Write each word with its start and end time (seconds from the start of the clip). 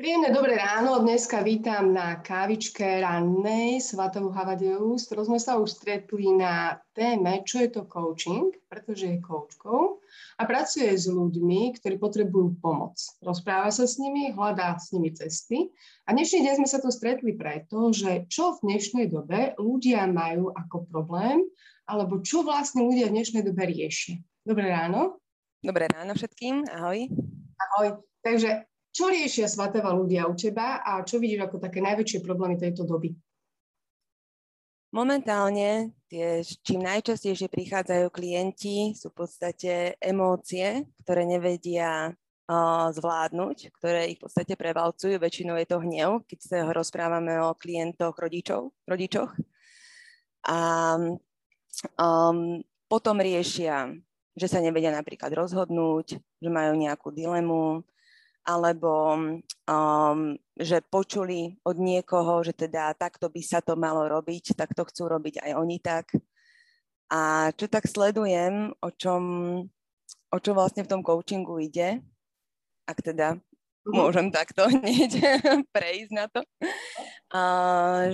Príjemné 0.00 0.32
dobré 0.32 0.56
ráno. 0.56 0.96
Dneska 1.04 1.44
vítam 1.44 1.92
na 1.92 2.16
kávičke 2.24 3.04
rannej 3.04 3.84
Svatovu 3.84 4.32
Havadiovú, 4.32 4.96
s 4.96 5.04
ktorou 5.04 5.28
sme 5.28 5.36
sa 5.36 5.60
už 5.60 5.76
stretli 5.76 6.24
na 6.32 6.80
téme, 6.96 7.44
čo 7.44 7.60
je 7.60 7.68
to 7.68 7.84
coaching, 7.84 8.48
pretože 8.72 9.04
je 9.04 9.20
coachkou 9.20 10.00
a 10.40 10.42
pracuje 10.48 10.88
s 10.88 11.04
ľuďmi, 11.04 11.76
ktorí 11.76 12.00
potrebujú 12.00 12.56
pomoc. 12.64 12.96
Rozpráva 13.20 13.68
sa 13.68 13.84
s 13.84 14.00
nimi, 14.00 14.32
hľadá 14.32 14.72
s 14.80 14.88
nimi 14.96 15.12
cesty. 15.12 15.68
A 16.08 16.16
dnešný 16.16 16.48
deň 16.48 16.64
sme 16.64 16.68
sa 16.72 16.80
tu 16.80 16.88
stretli 16.88 17.36
preto, 17.36 17.92
že 17.92 18.24
čo 18.32 18.56
v 18.56 18.72
dnešnej 18.72 19.12
dobe 19.12 19.52
ľudia 19.60 20.08
majú 20.08 20.48
ako 20.48 20.88
problém, 20.88 21.44
alebo 21.84 22.24
čo 22.24 22.40
vlastne 22.40 22.88
ľudia 22.88 23.12
v 23.12 23.20
dnešnej 23.20 23.44
dobe 23.44 23.68
riešia. 23.68 24.16
Dobré 24.48 24.72
ráno. 24.72 25.20
Dobré 25.60 25.92
ráno 25.92 26.16
všetkým, 26.16 26.72
ahoj. 26.72 27.04
Ahoj. 27.60 28.00
Takže 28.24 28.69
čo 28.90 29.06
riešia 29.06 29.46
Svateva 29.46 29.94
ľudia 29.94 30.26
u 30.26 30.34
teba 30.34 30.82
a 30.82 31.02
čo 31.06 31.22
vidíš 31.22 31.46
ako 31.46 31.56
také 31.62 31.78
najväčšie 31.78 32.20
problémy 32.26 32.58
tejto 32.58 32.82
doby? 32.82 33.14
Momentálne 34.90 35.94
tie, 36.10 36.42
čím 36.42 36.82
najčastejšie 36.82 37.46
prichádzajú 37.46 38.10
klienti, 38.10 38.90
sú 38.98 39.14
v 39.14 39.22
podstate 39.22 39.94
emócie, 40.02 40.82
ktoré 41.06 41.22
nevedia 41.22 42.10
uh, 42.10 42.90
zvládnuť, 42.90 43.70
ktoré 43.78 44.10
ich 44.10 44.18
v 44.18 44.26
podstate 44.26 44.58
prevalcujú. 44.58 45.14
Väčšinou 45.14 45.54
je 45.62 45.70
to 45.70 45.78
hnev, 45.78 46.26
keď 46.26 46.38
sa 46.42 46.58
rozprávame 46.74 47.38
o 47.38 47.54
klientoch, 47.54 48.18
rodičov, 48.18 48.74
rodičoch. 48.90 49.30
A 50.50 50.58
um, 51.94 52.58
potom 52.90 53.16
riešia, 53.22 53.94
že 54.34 54.50
sa 54.50 54.58
nevedia 54.58 54.90
napríklad 54.90 55.30
rozhodnúť, 55.30 56.18
že 56.18 56.50
majú 56.50 56.74
nejakú 56.74 57.14
dilemu, 57.14 57.86
alebo 58.44 59.16
um, 59.68 60.18
že 60.56 60.80
počuli 60.88 61.60
od 61.64 61.76
niekoho, 61.76 62.40
že 62.40 62.56
teda 62.56 62.96
takto 62.96 63.28
by 63.28 63.42
sa 63.44 63.60
to 63.60 63.76
malo 63.76 64.08
robiť, 64.08 64.56
tak 64.56 64.72
to 64.72 64.84
chcú 64.88 65.08
robiť 65.08 65.44
aj 65.44 65.52
oni 65.56 65.78
tak. 65.80 66.12
A 67.10 67.50
čo 67.58 67.66
tak 67.66 67.90
sledujem, 67.90 68.70
o 68.80 68.88
čom, 68.94 69.22
o 70.30 70.38
čo 70.38 70.50
vlastne 70.54 70.86
v 70.86 70.90
tom 70.90 71.02
coachingu 71.02 71.58
ide, 71.58 71.98
ak 72.86 73.02
teda 73.02 73.34
uh-huh. 73.36 73.92
môžem 73.92 74.30
takto 74.30 74.66
hneď 74.72 75.18
prejsť 75.74 76.12
na 76.14 76.26
to, 76.30 76.40
a, 77.34 77.40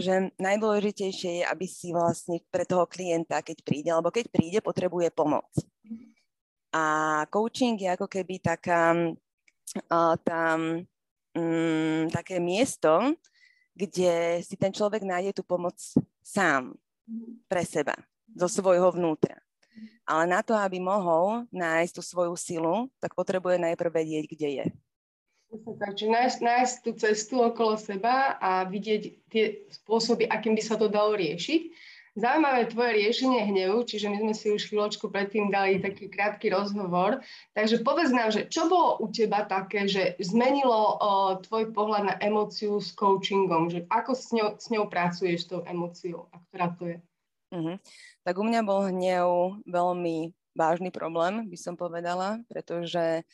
že 0.00 0.32
najdôležitejšie 0.40 1.40
je, 1.40 1.44
aby 1.44 1.66
si 1.68 1.92
vlastne 1.92 2.40
pre 2.48 2.64
toho 2.64 2.88
klienta, 2.88 3.44
keď 3.44 3.56
príde, 3.62 3.90
alebo 3.92 4.08
keď 4.08 4.32
príde, 4.32 4.58
potrebuje 4.64 5.12
pomoc. 5.12 5.48
A 6.76 7.24
coaching 7.32 7.80
je 7.80 7.88
ako 7.88 8.04
keby 8.04 8.36
taká 8.42 8.92
tam 10.24 10.86
um, 11.36 12.02
také 12.10 12.40
miesto, 12.40 13.14
kde 13.76 14.40
si 14.40 14.56
ten 14.56 14.72
človek 14.72 15.04
nájde 15.04 15.36
tú 15.36 15.42
pomoc 15.44 15.76
sám 16.24 16.72
pre 17.46 17.62
seba, 17.62 17.94
zo 18.32 18.48
svojho 18.48 18.90
vnútra. 18.96 19.36
Ale 20.08 20.24
na 20.24 20.40
to, 20.40 20.56
aby 20.56 20.80
mohol 20.80 21.44
nájsť 21.52 21.92
tú 21.92 22.02
svoju 22.02 22.34
silu, 22.38 22.88
tak 23.02 23.12
potrebuje 23.12 23.60
najprv 23.60 23.90
vedieť, 23.92 24.24
kde 24.30 24.48
je. 24.62 24.66
Takže 25.56 26.06
nájsť, 26.10 26.38
nájsť 26.42 26.74
tú 26.82 26.90
cestu 26.98 27.34
okolo 27.38 27.78
seba 27.78 28.34
a 28.42 28.66
vidieť 28.66 29.02
tie 29.30 29.44
spôsoby, 29.70 30.26
akým 30.26 30.58
by 30.58 30.62
sa 30.62 30.74
to 30.74 30.90
dalo 30.90 31.14
riešiť. 31.14 31.62
Zaujímavé 32.16 32.72
tvoje 32.72 32.96
riešenie 32.96 33.44
hnevu, 33.44 33.84
čiže 33.84 34.08
my 34.08 34.16
sme 34.24 34.32
si 34.32 34.48
už 34.48 34.72
chvíľočku 34.72 35.12
predtým 35.12 35.52
dali 35.52 35.84
taký 35.84 36.08
krátky 36.08 36.48
rozhovor. 36.48 37.20
Takže 37.52 37.84
povedz 37.84 38.08
nám, 38.08 38.32
že 38.32 38.48
čo 38.48 38.72
bolo 38.72 38.96
u 39.04 39.12
teba 39.12 39.44
také, 39.44 39.84
že 39.84 40.16
zmenilo 40.16 40.96
o, 40.96 41.36
tvoj 41.44 41.76
pohľad 41.76 42.02
na 42.08 42.14
emóciu 42.24 42.80
s 42.80 42.96
coachingom, 42.96 43.68
že 43.68 43.84
ako 43.92 44.16
s 44.16 44.32
ňou, 44.32 44.56
s 44.56 44.72
ňou 44.72 44.88
pracuješ 44.88 45.44
tou 45.44 45.60
emóciou 45.68 46.32
a 46.32 46.40
ktorá 46.48 46.66
to 46.80 46.84
je? 46.88 46.98
Uh-huh. 47.52 47.76
Tak 48.24 48.34
u 48.40 48.44
mňa 48.48 48.60
bol 48.64 48.88
hnev 48.88 49.60
veľmi 49.68 50.32
vážny 50.56 50.88
problém, 50.88 51.44
by 51.52 51.58
som 51.60 51.76
povedala, 51.76 52.40
pretože 52.48 53.28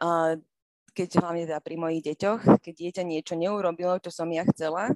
uh, 0.00 0.32
keď 0.96 1.08
hlavne 1.20 1.44
teda 1.44 1.60
pri 1.60 1.76
mojich 1.76 2.00
deťoch, 2.00 2.64
keď 2.64 2.74
dieťa 2.80 3.02
niečo 3.04 3.36
neurobilo, 3.36 4.00
čo 4.00 4.08
som 4.08 4.32
ja 4.32 4.48
chcela, 4.48 4.88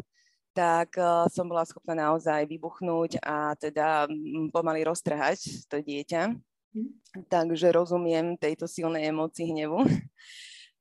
tak 0.57 0.97
uh, 0.97 1.29
som 1.29 1.45
bola 1.45 1.69
schopná 1.69 1.93
naozaj 1.93 2.49
vybuchnúť 2.49 3.21
a 3.21 3.53
teda 3.61 4.09
um, 4.09 4.49
pomaly 4.49 4.89
roztrhať 4.89 5.69
to 5.69 5.85
dieťa. 5.85 6.33
Mm. 6.73 6.91
Takže 7.29 7.77
rozumiem 7.77 8.41
tejto 8.41 8.65
silnej 8.65 9.13
emócii 9.13 9.53
hnevu. 9.53 9.85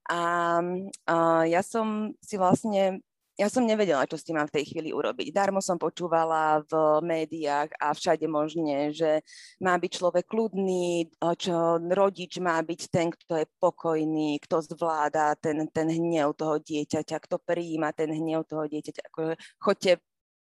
A, 0.05 0.61
a 1.09 1.49
ja 1.49 1.65
som 1.65 2.13
si 2.21 2.37
vlastne 2.37 3.01
ja 3.35 3.51
som 3.51 3.67
nevedela, 3.67 4.07
čo 4.07 4.15
s 4.15 4.23
tým 4.23 4.39
mám 4.39 4.47
v 4.47 4.55
tej 4.59 4.71
chvíli 4.71 4.95
urobiť. 4.95 5.35
Darmo 5.35 5.59
som 5.59 5.75
počúvala 5.75 6.63
v 6.71 7.03
médiách 7.03 7.75
a 7.75 7.91
všade 7.91 8.23
možne, 8.31 8.95
že 8.95 9.19
má 9.59 9.75
byť 9.75 9.91
človek 9.91 10.23
kľudný, 10.23 11.11
čo 11.35 11.79
rodič 11.91 12.39
má 12.39 12.55
byť 12.63 12.81
ten, 12.87 13.11
kto 13.11 13.43
je 13.43 13.45
pokojný, 13.59 14.39
kto 14.39 14.63
zvláda 14.63 15.35
ten, 15.35 15.67
ten 15.67 15.87
hnev 15.91 16.31
toho 16.39 16.63
dieťaťa, 16.63 17.17
kto 17.27 17.35
prijíma 17.43 17.91
ten 17.91 18.07
hnev 18.15 18.47
toho 18.47 18.71
dieťaťa. 18.71 19.03
Akože 19.11 19.33
chodte 19.59 19.91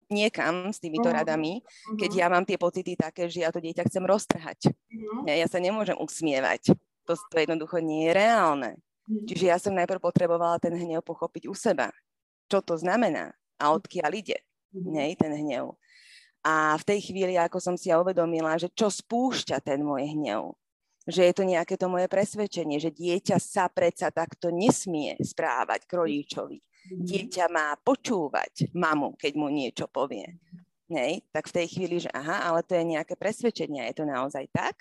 niekam 0.10 0.74
s 0.74 0.82
týmito 0.82 1.06
uh-huh. 1.06 1.22
radami, 1.22 1.62
keď 1.94 2.10
uh-huh. 2.10 2.22
ja 2.26 2.34
mám 2.34 2.42
tie 2.42 2.58
pocity 2.58 2.98
také, 2.98 3.30
že 3.30 3.46
ja 3.46 3.54
to 3.54 3.62
dieťa 3.62 3.86
chcem 3.86 4.02
roztrhať. 4.02 4.74
Uh-huh. 4.74 5.30
Ja, 5.30 5.38
ja 5.38 5.46
sa 5.46 5.62
nemôžem 5.62 5.94
usmievať. 5.94 6.74
To, 7.06 7.14
to 7.14 7.36
jednoducho 7.38 7.78
nie 7.78 8.10
je 8.10 8.18
reálne. 8.18 8.72
Uh-huh. 9.06 9.30
Čiže 9.30 9.46
ja 9.46 9.62
som 9.62 9.78
najprv 9.78 10.02
potrebovala 10.02 10.58
ten 10.58 10.74
hnev 10.74 11.06
pochopiť 11.06 11.46
u 11.46 11.54
seba 11.54 11.94
čo 12.50 12.66
to 12.66 12.76
znamená 12.76 13.32
a 13.62 13.72
odkiaľ 13.72 14.12
ide 14.18 14.38
nej, 14.74 15.14
ten 15.14 15.30
hnev. 15.34 15.78
A 16.42 16.74
v 16.80 16.88
tej 16.88 17.00
chvíli, 17.12 17.36
ako 17.36 17.60
som 17.60 17.76
si 17.76 17.92
ja 17.92 18.00
uvedomila, 18.00 18.56
že 18.56 18.72
čo 18.72 18.88
spúšťa 18.88 19.60
ten 19.60 19.84
môj 19.84 20.16
hnev, 20.16 20.56
že 21.10 21.26
je 21.26 21.34
to 21.36 21.44
nejaké 21.44 21.76
to 21.76 21.92
moje 21.92 22.08
presvedčenie, 22.08 22.80
že 22.80 22.96
dieťa 22.96 23.38
sa 23.42 23.68
predsa 23.68 24.14
takto 24.14 24.54
nesmie 24.54 25.20
správať 25.20 25.84
k 25.84 25.92
rodičovi. 25.92 26.58
Mm-hmm. 26.60 27.06
Dieťa 27.06 27.46
má 27.52 27.76
počúvať 27.82 28.72
mamu, 28.72 29.20
keď 29.20 29.32
mu 29.36 29.52
niečo 29.52 29.92
povie. 29.92 30.40
Nej? 30.88 31.22
Tak 31.30 31.52
v 31.52 31.56
tej 31.60 31.68
chvíli, 31.76 31.98
že 32.02 32.10
aha, 32.14 32.50
ale 32.50 32.64
to 32.64 32.74
je 32.74 32.88
nejaké 32.88 33.14
presvedčenie, 33.20 33.90
je 33.92 34.00
to 34.00 34.06
naozaj 34.08 34.48
tak? 34.50 34.80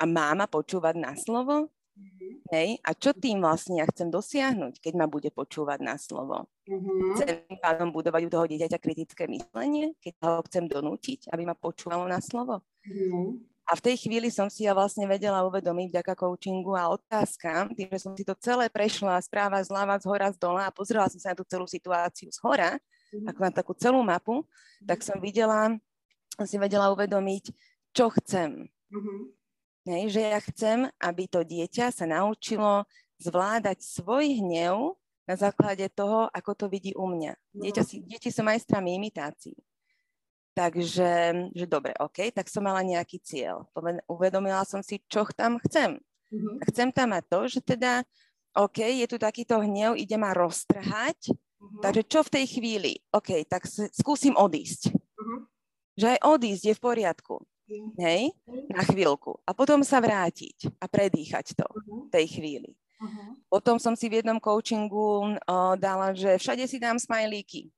A 0.00 0.04
máma 0.08 0.50
počúvať 0.50 0.96
na 0.98 1.14
slovo? 1.14 1.70
Mm-hmm. 2.00 2.32
Hej? 2.48 2.68
A 2.80 2.90
čo 2.96 3.12
tým 3.12 3.44
vlastne 3.44 3.84
ja 3.84 3.86
chcem 3.86 4.08
dosiahnuť, 4.08 4.80
keď 4.80 4.92
ma 4.96 5.04
bude 5.04 5.28
počúvať 5.28 5.84
na 5.84 6.00
slovo? 6.00 6.48
Mm-hmm. 6.64 7.12
Chcem 7.20 7.36
pádom 7.60 7.92
budovať 7.92 8.22
u 8.24 8.30
toho 8.32 8.44
dieťaťa 8.48 8.78
kritické 8.80 9.28
myslenie, 9.28 9.92
keď 10.00 10.12
ho 10.24 10.40
chcem 10.48 10.64
donútiť, 10.64 11.28
aby 11.28 11.44
ma 11.44 11.52
počúvalo 11.52 12.08
na 12.08 12.24
slovo. 12.24 12.64
Mm-hmm. 12.88 13.52
A 13.70 13.78
v 13.78 13.84
tej 13.86 13.96
chvíli 14.02 14.34
som 14.34 14.50
si 14.50 14.66
ja 14.66 14.74
vlastne 14.74 15.06
vedela 15.06 15.46
uvedomiť 15.46 15.94
vďaka 15.94 16.18
coachingu 16.18 16.74
a 16.74 16.90
otázkam, 16.90 17.70
tým, 17.76 17.86
že 17.92 18.02
som 18.02 18.12
si 18.18 18.26
to 18.26 18.34
celé 18.34 18.66
prešla 18.66 19.20
správa 19.22 19.62
zľava, 19.62 19.94
z 20.00 20.10
hora, 20.10 20.26
z 20.34 20.38
dola 20.42 20.66
a 20.66 20.74
pozrela 20.74 21.06
som 21.06 21.22
sa 21.22 21.30
na 21.30 21.38
tú 21.38 21.46
celú 21.46 21.70
situáciu 21.70 22.32
z 22.32 22.40
hora, 22.42 22.80
mm-hmm. 22.80 23.28
ako 23.30 23.38
na 23.44 23.52
takú 23.52 23.72
celú 23.78 24.00
mapu, 24.02 24.42
tak 24.88 25.04
som 25.06 25.20
videla, 25.22 25.76
si 26.48 26.56
vedela 26.58 26.90
uvedomiť, 26.90 27.54
čo 27.94 28.10
chcem. 28.10 28.66
Mm-hmm 28.90 29.39
Hej, 29.88 30.12
že 30.12 30.20
ja 30.20 30.40
chcem, 30.44 30.78
aby 31.00 31.24
to 31.24 31.40
dieťa 31.40 31.88
sa 31.88 32.04
naučilo 32.04 32.84
zvládať 33.16 33.80
svoj 33.80 34.44
hnev 34.44 35.00
na 35.24 35.34
základe 35.40 35.88
toho, 35.92 36.28
ako 36.36 36.52
to 36.52 36.66
vidí 36.68 36.92
u 36.92 37.08
mňa. 37.08 37.32
Dieťa 37.56 37.82
si, 37.84 38.04
deti 38.04 38.28
sú 38.28 38.44
majstrami 38.44 39.00
imitácií. 39.00 39.56
Takže, 40.52 41.10
že 41.56 41.64
dobre, 41.64 41.96
OK, 41.96 42.28
tak 42.34 42.52
som 42.52 42.66
mala 42.66 42.84
nejaký 42.84 43.22
cieľ. 43.24 43.64
Uvedomila 44.04 44.66
som 44.68 44.84
si, 44.84 45.00
čo 45.08 45.24
tam 45.32 45.56
chcem. 45.64 45.96
Mm-hmm. 46.28 46.54
Chcem 46.68 46.88
tam 46.92 47.16
mať 47.16 47.24
to, 47.30 47.40
že 47.48 47.60
teda, 47.64 48.04
OK, 48.52 48.84
je 48.84 49.06
tu 49.08 49.16
takýto 49.16 49.62
hnev, 49.64 49.96
ide 49.96 50.18
ma 50.20 50.36
roztrhať, 50.36 51.32
mm-hmm. 51.32 51.80
takže 51.80 52.02
čo 52.04 52.20
v 52.26 52.32
tej 52.36 52.44
chvíli? 52.50 52.92
OK, 53.14 53.48
tak 53.48 53.64
skúsim 53.96 54.36
odísť. 54.36 54.92
Mm-hmm. 54.92 55.40
Že 55.96 56.06
aj 56.12 56.18
odísť 56.26 56.64
je 56.68 56.74
v 56.76 56.82
poriadku 56.84 57.36
hej, 57.98 58.34
na 58.70 58.82
chvíľku. 58.86 59.36
A 59.42 59.50
potom 59.50 59.82
sa 59.82 59.98
vrátiť 59.98 60.70
a 60.78 60.86
predýchať 60.86 61.58
to 61.58 61.66
v 62.06 62.10
tej 62.14 62.26
chvíli. 62.38 62.70
Uh-huh. 63.00 63.34
Potom 63.48 63.80
som 63.80 63.96
si 63.96 64.06
v 64.06 64.22
jednom 64.22 64.38
coachingu 64.38 65.34
uh, 65.34 65.74
dala, 65.74 66.14
že 66.14 66.38
všade 66.38 66.62
si 66.68 66.78
dám 66.78 67.00
smajlíky. 67.00 67.72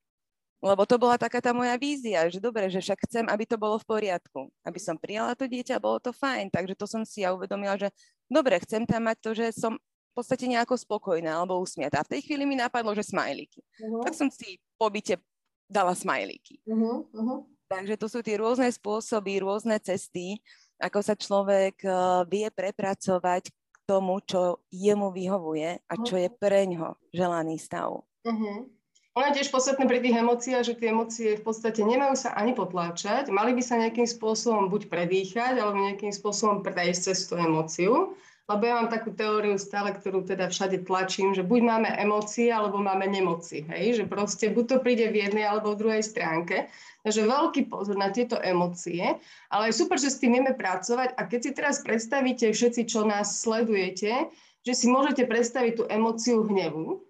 Lebo 0.63 0.87
to 0.87 0.95
bola 0.95 1.19
taká 1.19 1.43
tá 1.43 1.51
moja 1.51 1.75
vízia, 1.75 2.31
že 2.31 2.39
dobre, 2.39 2.71
že 2.71 2.79
však 2.79 3.11
chcem, 3.11 3.27
aby 3.27 3.43
to 3.43 3.59
bolo 3.59 3.83
v 3.83 3.87
poriadku. 3.89 4.47
Aby 4.63 4.79
som 4.79 4.95
prijala 4.95 5.35
to 5.35 5.51
dieťa, 5.51 5.83
bolo 5.83 5.99
to 5.99 6.15
fajn. 6.15 6.55
Takže 6.55 6.79
to 6.79 6.87
som 6.87 7.03
si 7.03 7.27
ja 7.27 7.35
uvedomila, 7.35 7.75
že 7.75 7.91
dobre, 8.31 8.63
chcem 8.63 8.87
tam 8.87 9.11
mať 9.11 9.19
to, 9.19 9.31
že 9.35 9.47
som 9.59 9.75
v 9.75 10.13
podstate 10.15 10.47
nejako 10.47 10.79
spokojná 10.79 11.35
alebo 11.35 11.59
usmiatá. 11.59 12.03
A 12.03 12.07
v 12.07 12.15
tej 12.15 12.31
chvíli 12.31 12.47
mi 12.47 12.55
napadlo, 12.55 12.95
že 12.95 13.03
smajlíky. 13.03 13.59
Uh-huh. 13.59 14.07
Tak 14.07 14.15
som 14.15 14.31
si 14.31 14.63
po 14.79 14.87
byte 14.87 15.19
dala 15.67 15.99
smajlíky. 15.99 16.63
Uh-huh. 16.63 17.11
Uh-huh. 17.11 17.43
Takže 17.67 17.97
to 17.99 18.07
sú 18.07 18.21
tie 18.23 18.37
rôzne 18.39 18.69
spôsoby, 18.69 19.43
rôzne 19.43 19.81
cesty, 19.81 20.39
ako 20.83 20.99
sa 20.99 21.15
človek 21.15 21.87
uh, 21.87 22.27
vie 22.27 22.51
prepracovať 22.51 23.55
k 23.55 23.77
tomu, 23.87 24.19
čo 24.27 24.67
jemu 24.75 25.15
vyhovuje 25.15 25.79
a 25.79 25.95
čo 26.03 26.19
je 26.19 26.27
pre 26.27 26.67
ňo 26.67 26.99
želaný 27.15 27.63
stav. 27.63 28.03
Uh-huh. 28.27 28.67
Ono 29.13 29.25
je 29.29 29.45
tiež 29.45 29.53
podstatné 29.53 29.85
pri 29.85 30.01
tých 30.01 30.17
emóciách, 30.25 30.65
že 30.65 30.79
tie 30.81 30.89
emócie 30.89 31.37
v 31.37 31.45
podstate 31.45 31.85
nemajú 31.85 32.17
sa 32.17 32.33
ani 32.33 32.57
potláčať, 32.57 33.29
mali 33.29 33.53
by 33.53 33.61
sa 33.61 33.77
nejakým 33.77 34.09
spôsobom 34.09 34.73
buď 34.73 34.89
predýchať, 34.89 35.61
alebo 35.61 35.85
nejakým 35.85 36.09
spôsobom 36.17 36.65
prejsť 36.65 37.13
cez 37.13 37.29
tú 37.29 37.37
emóciu. 37.37 38.17
Lebo 38.51 38.63
ja 38.67 38.75
mám 38.75 38.91
takú 38.91 39.15
teóriu 39.15 39.55
stále, 39.55 39.95
ktorú 39.95 40.27
teda 40.27 40.51
všade 40.51 40.83
tlačím, 40.83 41.31
že 41.31 41.47
buď 41.47 41.61
máme 41.63 41.91
emócie, 41.95 42.51
alebo 42.51 42.83
máme 42.83 43.07
nemoci. 43.07 43.63
Hej? 43.71 44.03
Že 44.03 44.05
proste 44.11 44.51
buď 44.51 44.65
to 44.67 44.77
príde 44.83 45.07
v 45.15 45.23
jednej 45.25 45.47
alebo 45.47 45.73
v 45.73 45.81
druhej 45.87 46.03
stránke. 46.03 46.67
Takže 47.07 47.23
veľký 47.23 47.71
pozor 47.71 47.95
na 47.95 48.11
tieto 48.11 48.43
emócie. 48.43 49.15
Ale 49.47 49.71
je 49.71 49.79
super, 49.79 49.95
že 49.95 50.11
s 50.11 50.19
tým 50.19 50.35
vieme 50.35 50.59
pracovať. 50.59 51.15
A 51.15 51.23
keď 51.31 51.41
si 51.41 51.51
teraz 51.55 51.87
predstavíte 51.87 52.51
všetci, 52.51 52.83
čo 52.91 53.07
nás 53.07 53.39
sledujete, 53.39 54.27
že 54.67 54.73
si 54.75 54.91
môžete 54.91 55.23
predstaviť 55.27 55.73
tú 55.79 55.85
emóciu 55.87 56.43
hnevu, 56.43 57.03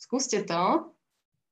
skúste 0.00 0.44
to, 0.48 0.93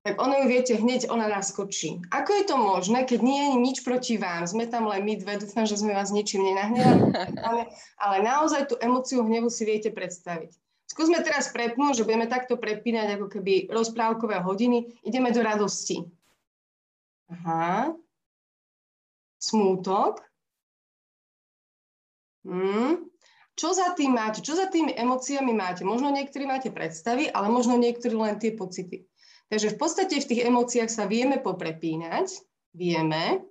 tak 0.03 0.19
ono 0.19 0.35
ju 0.43 0.47
viete, 0.51 0.75
hneď 0.75 1.07
ona 1.15 1.31
naskočí. 1.31 2.03
Ako 2.11 2.35
je 2.35 2.45
to 2.51 2.59
možné, 2.59 3.07
keď 3.07 3.23
nie 3.23 3.39
je 3.39 3.55
nič 3.55 3.77
proti 3.87 4.19
vám? 4.19 4.51
Sme 4.51 4.67
tam 4.67 4.91
len 4.91 5.07
my 5.07 5.15
dve, 5.15 5.39
dúfam, 5.39 5.63
že 5.63 5.79
sme 5.79 5.95
vás 5.95 6.11
ničím 6.11 6.43
nenahnevali, 6.43 7.71
ale 8.03 8.17
naozaj 8.27 8.67
tú 8.67 8.75
emociu 8.83 9.23
hnevu 9.23 9.47
si 9.47 9.63
viete 9.63 9.95
predstaviť. 9.95 10.59
Skúsme 10.91 11.23
teraz 11.23 11.55
prepnúť, 11.55 12.03
že 12.03 12.05
budeme 12.05 12.27
takto 12.27 12.59
prepínať 12.59 13.17
ako 13.17 13.27
keby 13.33 13.71
rozprávkové 13.71 14.43
hodiny. 14.45 14.93
Ideme 15.07 15.31
do 15.31 15.41
radosti. 15.41 16.05
Aha. 17.33 17.95
Smútok. 19.41 20.21
Hmm. 22.43 23.07
Čo 23.55 23.73
za 23.73 23.95
tým 23.95 24.19
máte? 24.19 24.43
Čo 24.43 24.59
za 24.59 24.67
tými 24.67 24.93
emóciami 24.93 25.55
máte? 25.55 25.87
Možno 25.87 26.11
niektorí 26.11 26.45
máte 26.45 26.69
predstavy, 26.75 27.31
ale 27.31 27.49
možno 27.49 27.79
niektorí 27.79 28.13
len 28.13 28.37
tie 28.37 28.53
pocity. 28.53 29.07
Takže 29.53 29.77
v 29.77 29.81
podstate 29.85 30.17
v 30.17 30.29
tých 30.33 30.49
emóciách 30.49 30.89
sa 30.89 31.05
vieme 31.05 31.37
poprepínať, 31.37 32.41
vieme. 32.73 33.45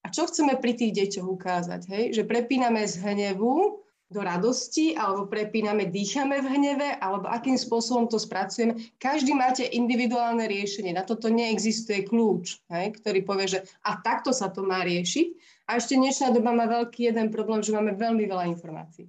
A 0.00 0.08
čo 0.08 0.24
chceme 0.24 0.56
pri 0.56 0.72
tých 0.72 0.96
deťoch 0.96 1.28
ukázať? 1.28 1.92
Hej? 1.92 2.04
Že 2.16 2.22
prepíname 2.24 2.80
z 2.88 3.04
hnevu 3.04 3.84
do 4.08 4.20
radosti, 4.24 4.96
alebo 4.96 5.28
prepíname, 5.28 5.92
dýchame 5.92 6.40
v 6.40 6.56
hneve, 6.56 6.88
alebo 7.04 7.28
akým 7.28 7.60
spôsobom 7.60 8.08
to 8.08 8.16
spracujeme. 8.16 8.80
Každý 8.96 9.36
máte 9.36 9.68
individuálne 9.68 10.48
riešenie. 10.48 10.96
Na 10.96 11.04
toto 11.04 11.28
neexistuje 11.28 12.08
kľúč, 12.08 12.64
hej? 12.72 12.96
ktorý 12.96 13.20
povie, 13.20 13.52
že 13.52 13.60
a 13.84 14.00
takto 14.00 14.32
sa 14.32 14.48
to 14.48 14.64
má 14.64 14.80
riešiť. 14.80 15.36
A 15.68 15.76
ešte 15.76 16.00
dnešná 16.00 16.32
doba 16.32 16.56
má 16.56 16.64
veľký 16.64 17.12
jeden 17.12 17.28
problém, 17.28 17.60
že 17.60 17.76
máme 17.76 17.92
veľmi 17.92 18.24
veľa 18.24 18.48
informácií. 18.56 19.04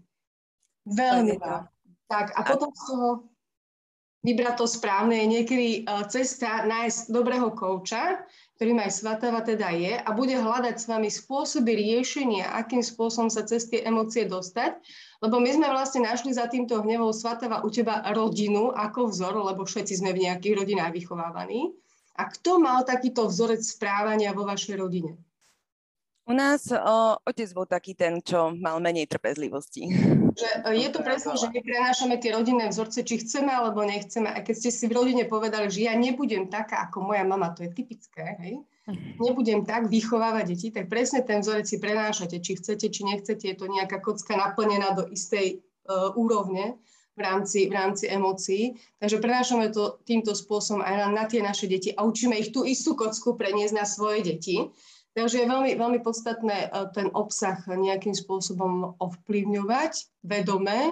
Veľmi 0.91 1.39
veľa. 1.39 1.71
Tak 2.11 2.35
a 2.35 2.39
potom 2.43 2.67
z 2.75 2.83
toho 2.83 3.07
vybrať 4.23 4.55
to 4.55 4.65
správne 4.65 5.19
je 5.19 5.27
niekedy 5.27 5.67
e, 5.69 5.79
cesta 6.07 6.63
nájsť 6.63 7.11
dobrého 7.11 7.51
kouča, 7.51 8.23
ktorým 8.55 8.79
aj 8.79 8.95
Svatava 8.95 9.43
teda 9.43 9.75
je 9.75 9.99
a 9.99 10.09
bude 10.15 10.33
hľadať 10.33 10.75
s 10.79 10.87
vami 10.87 11.11
spôsoby 11.11 11.75
riešenia, 11.75 12.55
akým 12.55 12.79
spôsobom 12.79 13.27
sa 13.27 13.43
cez 13.43 13.67
tie 13.67 13.83
emócie 13.83 14.23
dostať, 14.23 14.79
lebo 15.19 15.43
my 15.43 15.49
sme 15.51 15.67
vlastne 15.67 16.07
našli 16.07 16.31
za 16.31 16.47
týmto 16.47 16.79
hnevom 16.79 17.11
Svatava 17.11 17.61
u 17.67 17.69
teba 17.69 17.99
rodinu 18.15 18.71
ako 18.71 19.11
vzor, 19.11 19.35
lebo 19.53 19.67
všetci 19.67 19.99
sme 19.99 20.15
v 20.15 20.31
nejakých 20.31 20.63
rodinách 20.63 20.95
vychovávaní. 20.95 21.75
A 22.15 22.29
kto 22.29 22.61
mal 22.61 22.85
takýto 22.87 23.27
vzorec 23.27 23.59
správania 23.65 24.31
vo 24.31 24.45
vašej 24.47 24.77
rodine? 24.79 25.17
U 26.23 26.31
nás 26.31 26.71
o, 26.71 27.19
otec 27.27 27.49
bol 27.51 27.67
taký 27.67 27.99
ten, 27.99 28.23
čo 28.23 28.55
mal 28.55 28.79
menej 28.79 29.11
trpezlivosti. 29.11 29.91
Že, 30.33 30.49
e, 30.65 30.87
je 30.87 30.89
to 30.89 31.03
presne, 31.03 31.35
že 31.35 31.51
my 31.51 31.59
prenášame 31.59 32.15
tie 32.15 32.31
rodinné 32.31 32.71
vzorce, 32.71 33.03
či 33.03 33.19
chceme 33.19 33.51
alebo 33.51 33.83
nechceme. 33.83 34.31
A 34.31 34.39
keď 34.39 34.55
ste 34.55 34.69
si 34.71 34.85
v 34.87 34.95
rodine 34.95 35.27
povedali, 35.27 35.67
že 35.67 35.91
ja 35.91 35.93
nebudem 35.99 36.47
taká 36.47 36.87
ako 36.87 37.11
moja 37.11 37.27
mama, 37.27 37.51
to 37.51 37.67
je 37.67 37.75
typické, 37.75 38.39
hej? 38.39 38.63
nebudem 39.19 39.63
tak 39.63 39.87
vychovávať 39.87 40.43
deti, 40.47 40.67
tak 40.71 40.91
presne 40.91 41.23
ten 41.23 41.39
vzorec 41.39 41.63
si 41.63 41.79
prenášate, 41.79 42.43
či 42.43 42.59
chcete, 42.59 42.91
či 42.91 43.01
nechcete. 43.07 43.47
Je 43.47 43.55
to 43.55 43.71
nejaká 43.71 44.03
kocka 44.03 44.35
naplnená 44.35 44.91
do 44.91 45.07
istej 45.07 45.63
uh, 45.87 46.11
úrovne 46.19 46.75
v 47.15 47.19
rámci, 47.21 47.69
v 47.69 47.73
rámci 47.73 48.09
emócií. 48.09 48.75
Takže 48.99 49.21
prenášame 49.23 49.71
to 49.71 50.01
týmto 50.03 50.35
spôsobom 50.35 50.83
aj 50.83 50.95
na, 50.99 51.07
na 51.13 51.25
tie 51.29 51.39
naše 51.39 51.69
deti 51.69 51.93
a 51.93 52.03
učíme 52.03 52.35
ich 52.35 52.51
tú 52.51 52.67
istú 52.67 52.97
kocku 52.97 53.37
preniesť 53.37 53.73
na 53.77 53.85
svoje 53.85 54.25
deti. 54.25 54.57
Takže 55.13 55.45
je 55.45 55.47
veľmi, 55.49 55.77
veľmi 55.77 55.99
podstatné 56.01 56.57
e, 56.73 56.89
ten 56.97 57.07
obsah 57.13 57.61
nejakým 57.69 58.17
spôsobom 58.17 58.97
ovplyvňovať 58.97 60.25
vedome, 60.25 60.89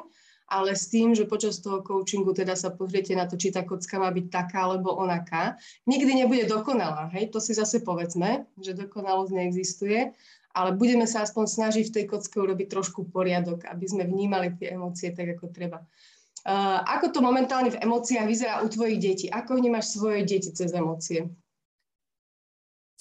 ale 0.51 0.75
s 0.75 0.91
tým, 0.91 1.15
že 1.15 1.25
počas 1.25 1.63
toho 1.63 1.79
coachingu 1.79 2.35
teda 2.35 2.53
sa 2.59 2.75
pozriete 2.75 3.15
na 3.15 3.25
to, 3.25 3.39
či 3.39 3.55
tá 3.55 3.63
kocka 3.63 3.97
má 3.97 4.11
byť 4.11 4.25
taká 4.27 4.67
alebo 4.67 4.93
onaká. 4.93 5.55
Nikdy 5.87 6.11
nebude 6.21 6.43
dokonalá, 6.45 7.07
hej, 7.15 7.31
to 7.31 7.39
si 7.39 7.55
zase 7.55 7.81
povedzme, 7.81 8.45
že 8.59 8.75
dokonalosť 8.75 9.31
neexistuje, 9.31 10.11
ale 10.51 10.75
budeme 10.75 11.07
sa 11.07 11.23
aspoň 11.23 11.47
snažiť 11.47 11.85
v 11.89 11.95
tej 11.95 12.05
kocke 12.11 12.37
urobiť 12.37 12.67
trošku 12.67 13.07
poriadok, 13.09 13.63
aby 13.71 13.85
sme 13.87 14.03
vnímali 14.03 14.51
tie 14.59 14.75
emócie 14.75 15.15
tak, 15.15 15.39
ako 15.39 15.49
treba. 15.49 15.79
Uh, 16.41 16.81
ako 16.89 17.13
to 17.13 17.19
momentálne 17.21 17.69
v 17.69 17.79
emóciách 17.85 18.25
vyzerá 18.25 18.53
u 18.65 18.67
tvojich 18.67 18.97
detí? 18.97 19.25
Ako 19.29 19.55
vnímaš 19.55 19.93
svoje 19.93 20.25
deti 20.25 20.49
cez 20.49 20.73
emócie? 20.73 21.29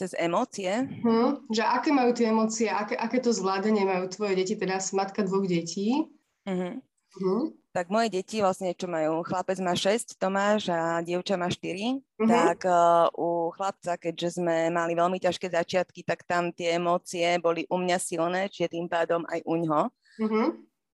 Cez 0.00 0.16
emócie. 0.16 0.88
Hmm, 1.04 1.44
že 1.52 1.60
aké 1.60 1.92
majú 1.92 2.16
tie 2.16 2.32
emócie, 2.32 2.72
aké, 2.72 2.96
aké 2.96 3.20
to 3.20 3.36
zvládanie 3.36 3.84
majú 3.84 4.08
tvoje 4.08 4.32
deti, 4.40 4.56
teda 4.56 4.80
matka 4.96 5.20
dvoch 5.20 5.44
detí. 5.44 6.08
Uh-huh. 6.48 6.80
Uh-huh. 7.20 7.52
Tak 7.70 7.92
moje 7.92 8.08
deti 8.08 8.40
vlastne, 8.40 8.72
čo 8.72 8.88
majú, 8.88 9.20
chlapec 9.20 9.60
má 9.60 9.76
6, 9.76 10.16
Tomáš 10.16 10.72
a 10.72 11.04
dievča 11.04 11.36
má 11.36 11.52
4, 11.52 12.00
uh-huh. 12.00 12.24
tak 12.24 12.64
uh, 12.64 13.12
u 13.12 13.52
chlapca, 13.52 14.00
keďže 14.00 14.40
sme 14.40 14.72
mali 14.72 14.96
veľmi 14.96 15.20
ťažké 15.20 15.52
začiatky, 15.52 16.00
tak 16.00 16.24
tam 16.24 16.48
tie 16.48 16.80
emócie 16.80 17.36
boli 17.36 17.68
u 17.68 17.76
mňa 17.76 17.98
silné, 18.00 18.48
čiže 18.48 18.80
tým 18.80 18.88
pádom 18.88 19.28
aj 19.28 19.44
u 19.44 19.54
ňoho. 19.60 19.84
Uh-huh. 20.16 20.48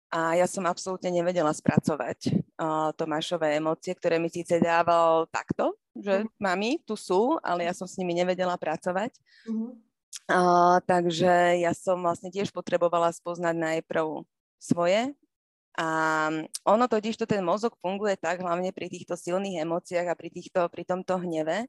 A 0.10 0.34
ja 0.34 0.50
som 0.50 0.66
absolútne 0.66 1.13
nevedela 1.13 1.54
spracovať 1.54 2.34
uh, 2.57 2.90
Tomášové 2.98 3.62
emócie, 3.62 3.94
ktoré 3.94 4.18
mi 4.18 4.34
síce 4.34 4.57
dával 4.57 5.30
takto, 5.30 5.78
že 5.95 6.27
mm. 6.27 6.30
mami 6.38 6.71
tu 6.83 7.00
sú, 7.00 7.39
ale 7.39 7.65
ja 7.65 7.74
som 7.74 7.88
s 7.88 7.95
nimi 7.95 8.12
nevedela 8.12 8.59
pracovať. 8.59 9.15
Mm-hmm. 9.47 9.71
Uh, 10.25 10.80
takže 10.88 11.59
ja 11.62 11.71
som 11.75 12.00
vlastne 12.01 12.31
tiež 12.31 12.51
potrebovala 12.51 13.12
spoznať 13.12 13.56
najprv 13.56 14.24
svoje. 14.59 15.12
A 15.75 15.88
ono 16.63 16.86
totiž 16.88 17.19
to 17.19 17.27
ten 17.27 17.44
mozog 17.44 17.75
funguje 17.83 18.15
tak, 18.15 18.39
hlavne 18.39 18.71
pri 18.71 18.88
týchto 18.88 19.19
silných 19.19 19.68
emóciách 19.68 20.07
a 20.07 20.16
pri, 20.16 20.31
týchto, 20.31 20.71
pri 20.71 20.87
tomto 20.87 21.19
hneve, 21.19 21.68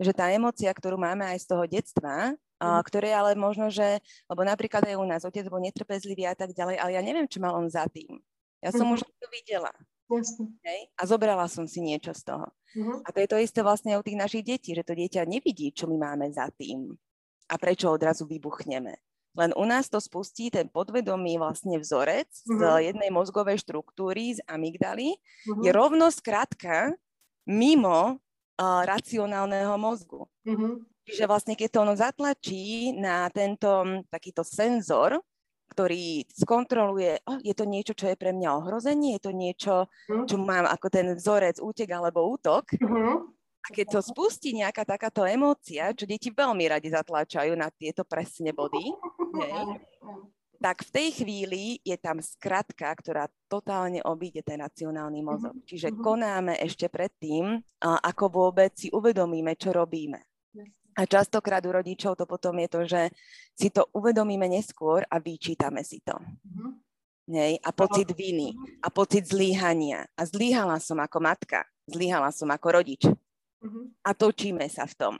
že 0.00 0.16
tá 0.16 0.32
emócia, 0.32 0.72
ktorú 0.72 0.96
máme 0.96 1.28
aj 1.28 1.44
z 1.44 1.46
toho 1.52 1.64
detstva, 1.68 2.32
mm. 2.56 2.80
ktoré 2.88 3.12
ale 3.12 3.36
možno, 3.36 3.68
že, 3.68 4.00
lebo 4.32 4.42
napríklad 4.48 4.88
aj 4.88 4.96
u 4.96 5.04
nás 5.04 5.22
otec 5.28 5.44
bol 5.52 5.60
netrpezlivý 5.60 6.24
a 6.24 6.32
tak 6.32 6.56
ďalej, 6.56 6.80
ale 6.80 6.90
ja 6.96 7.02
neviem, 7.04 7.28
čo 7.28 7.38
mal 7.44 7.52
on 7.52 7.68
za 7.68 7.84
tým. 7.92 8.16
Ja 8.64 8.72
som 8.72 8.88
mm. 8.88 8.96
už 8.96 9.00
to 9.04 9.28
videla. 9.28 9.70
Hej? 10.62 10.80
A 10.98 11.02
zobrala 11.08 11.48
som 11.48 11.64
si 11.64 11.80
niečo 11.80 12.12
z 12.12 12.22
toho. 12.28 12.46
Uh-huh. 12.76 13.00
A 13.04 13.08
to 13.10 13.18
je 13.24 13.28
to 13.30 13.38
isté 13.40 13.60
vlastne 13.64 13.96
u 13.96 14.02
tých 14.04 14.20
našich 14.20 14.44
detí, 14.44 14.76
že 14.76 14.84
to 14.84 14.92
dieťa 14.92 15.24
nevidí, 15.24 15.72
čo 15.72 15.88
my 15.88 15.96
máme 15.96 16.28
za 16.30 16.50
tým 16.52 16.92
a 17.48 17.54
prečo 17.60 17.92
odrazu 17.92 18.24
vybuchneme. 18.24 18.96
Len 19.34 19.50
u 19.58 19.66
nás 19.66 19.90
to 19.90 19.98
spustí 19.98 20.46
ten 20.46 20.70
podvedomý 20.70 21.42
vlastne 21.42 21.76
vzorec 21.82 22.30
uh-huh. 22.30 22.58
z 22.58 22.62
mhm. 22.62 22.82
jednej 22.92 23.10
mozgovej 23.10 23.58
štruktúry, 23.66 24.38
z 24.38 24.40
amygdaly, 24.46 25.14
uh-huh. 25.14 25.62
je 25.64 25.70
rovno 25.74 26.06
skrátka 26.12 26.94
mimo 27.44 28.16
uh, 28.16 28.82
racionálneho 28.86 29.74
mozgu. 29.76 30.24
Uh-huh. 30.46 30.80
Čiže 31.04 31.28
vlastne 31.28 31.52
keď 31.52 31.68
to 31.68 31.78
ono 31.84 31.94
zatlačí 31.98 32.96
na 32.96 33.28
tento 33.28 33.68
takýto 34.08 34.40
senzor, 34.40 35.20
ktorý 35.74 36.22
skontroluje, 36.30 37.18
oh, 37.26 37.42
je 37.42 37.50
to 37.50 37.66
niečo, 37.66 37.98
čo 37.98 38.14
je 38.14 38.16
pre 38.16 38.30
mňa 38.30 38.62
ohrozenie, 38.62 39.18
je 39.18 39.22
to 39.26 39.32
niečo, 39.34 39.74
mhm. 40.06 40.30
čo 40.30 40.36
mám 40.38 40.70
ako 40.70 40.86
ten 40.86 41.10
vzorec 41.18 41.58
útek 41.58 41.90
alebo 41.90 42.22
útok. 42.30 42.78
Uh-huh. 42.78 43.26
A 43.64 43.68
keď 43.72 43.98
to 43.98 44.00
spustí 44.04 44.52
nejaká 44.52 44.84
takáto 44.84 45.24
emócia, 45.24 45.90
čo 45.96 46.04
deti 46.04 46.28
veľmi 46.28 46.68
radi 46.68 46.92
zatláčajú 46.92 47.56
na 47.56 47.72
tieto 47.72 48.04
presne 48.04 48.52
body, 48.52 48.92
hej, 49.40 49.80
tak 50.60 50.84
v 50.84 50.90
tej 50.92 51.08
chvíli 51.20 51.64
je 51.80 51.96
tam 51.96 52.20
skratka, 52.20 52.92
ktorá 52.92 53.28
totálne 53.48 54.04
obíde 54.04 54.44
ten 54.44 54.60
racionálny 54.60 55.20
mozog. 55.24 55.56
Mhm. 55.56 55.64
Čiže 55.64 55.88
konáme 55.96 56.60
ešte 56.60 56.92
predtým, 56.92 57.56
ako 57.80 58.24
vôbec 58.30 58.76
si 58.76 58.92
uvedomíme, 58.92 59.56
čo 59.56 59.72
robíme. 59.72 60.20
A 60.94 61.10
častokrát 61.10 61.62
u 61.66 61.74
rodičov 61.74 62.14
to 62.14 62.24
potom 62.24 62.54
je 62.62 62.68
to, 62.70 62.80
že 62.86 63.02
si 63.58 63.68
to 63.70 63.90
uvedomíme 63.90 64.46
neskôr 64.46 65.02
a 65.10 65.18
vyčítame 65.18 65.82
si 65.82 65.98
to. 66.02 66.14
Mm-hmm. 66.14 66.70
Nej? 67.34 67.58
A 67.64 67.70
pocit 67.72 68.12
viny, 68.14 68.54
a 68.84 68.88
pocit 68.92 69.26
zlíhania. 69.26 70.06
A 70.14 70.22
zlíhala 70.22 70.78
som 70.78 71.00
ako 71.02 71.18
matka, 71.18 71.66
zlíhala 71.90 72.30
som 72.30 72.46
ako 72.52 72.68
rodič. 72.78 73.02
Mm-hmm. 73.08 73.84
A 74.06 74.10
točíme 74.14 74.66
sa 74.70 74.86
v 74.86 74.94
tom. 74.94 75.14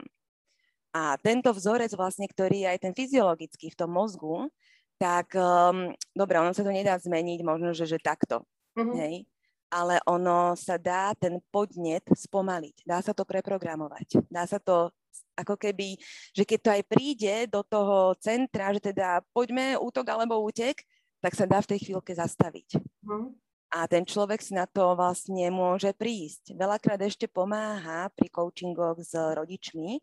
A 0.95 1.19
tento 1.19 1.51
vzorec 1.51 1.91
vlastne, 1.91 2.23
ktorý 2.23 2.63
je 2.63 2.71
aj 2.71 2.79
ten 2.79 2.93
fyziologický 2.95 3.67
v 3.73 3.79
tom 3.83 3.91
mozgu, 3.91 4.47
tak 4.95 5.35
um, 5.35 5.91
dobre, 6.15 6.39
ono 6.39 6.55
sa 6.55 6.63
to 6.63 6.71
nedá 6.71 6.95
zmeniť, 6.95 7.39
možno, 7.43 7.75
že, 7.75 7.83
že 7.83 7.99
takto. 7.99 8.47
Uh-huh. 8.79 8.95
Hej? 8.95 9.27
Ale 9.69 9.99
ono 10.05 10.53
sa 10.53 10.77
dá 10.77 11.11
ten 11.17 11.41
podnet 11.49 12.05
spomaliť. 12.05 12.85
Dá 12.85 13.01
sa 13.01 13.11
to 13.11 13.25
preprogramovať. 13.27 14.23
Dá 14.29 14.45
sa 14.45 14.61
to 14.61 14.93
ako 15.35 15.59
keby, 15.59 15.99
že 16.31 16.47
keď 16.47 16.59
to 16.59 16.69
aj 16.71 16.83
príde 16.87 17.35
do 17.51 17.59
toho 17.65 18.15
centra, 18.19 18.71
že 18.71 18.91
teda 18.91 19.19
poďme 19.35 19.75
útok 19.75 20.07
alebo 20.07 20.39
útek, 20.39 20.79
tak 21.19 21.35
sa 21.35 21.43
dá 21.43 21.59
v 21.59 21.75
tej 21.75 21.79
chvíľke 21.89 22.15
zastaviť. 22.15 22.79
Uh-huh. 22.79 23.35
A 23.75 23.83
ten 23.91 24.07
človek 24.07 24.39
si 24.39 24.55
na 24.55 24.63
to 24.63 24.95
vlastne 24.95 25.51
môže 25.51 25.91
prísť. 25.91 26.55
Veľakrát 26.55 27.01
ešte 27.03 27.27
pomáha 27.27 28.07
pri 28.15 28.31
coachingoch 28.31 29.01
s 29.03 29.11
rodičmi, 29.11 29.99